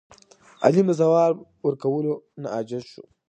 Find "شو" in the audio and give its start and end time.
2.91-3.03